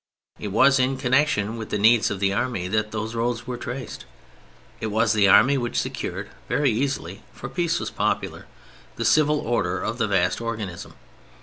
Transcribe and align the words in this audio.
It 0.39 0.47
was 0.47 0.79
in 0.79 0.97
connection 0.97 1.57
with 1.57 1.69
the 1.69 1.77
needs 1.77 2.09
of 2.09 2.19
the 2.19 2.33
Army 2.33 2.67
that 2.67 2.89
those 2.91 3.13
roads 3.13 3.45
were 3.45 3.55
traced. 3.55 4.05
It 4.79 4.87
was 4.87 5.13
the 5.13 5.27
Army 5.27 5.59
which 5.59 5.79
secured 5.79 6.31
(very 6.49 6.71
easily, 6.71 7.21
for 7.31 7.47
peace 7.47 7.79
was 7.79 7.91
popular) 7.91 8.47
the 8.95 9.05
civil 9.05 9.39
order 9.41 9.79
of 9.79 9.99
the 9.99 10.07
vast 10.07 10.41
organism. 10.41 10.95